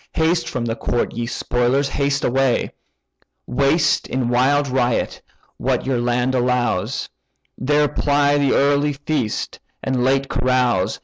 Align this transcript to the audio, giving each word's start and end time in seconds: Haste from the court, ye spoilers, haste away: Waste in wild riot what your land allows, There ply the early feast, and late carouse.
Haste 0.13 0.49
from 0.49 0.65
the 0.65 0.75
court, 0.75 1.13
ye 1.13 1.27
spoilers, 1.27 1.87
haste 1.89 2.23
away: 2.23 2.71
Waste 3.45 4.07
in 4.07 4.29
wild 4.29 4.67
riot 4.67 5.21
what 5.57 5.85
your 5.85 5.99
land 5.99 6.33
allows, 6.33 7.07
There 7.55 7.87
ply 7.87 8.39
the 8.39 8.55
early 8.55 8.93
feast, 8.93 9.59
and 9.83 10.03
late 10.03 10.27
carouse. 10.27 10.99